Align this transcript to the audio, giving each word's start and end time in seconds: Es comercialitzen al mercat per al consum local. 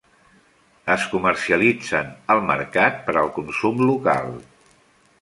Es 0.93 1.05
comercialitzen 1.11 2.11
al 2.37 2.43
mercat 2.49 3.01
per 3.11 3.17
al 3.23 3.33
consum 3.39 3.89
local. 3.93 4.39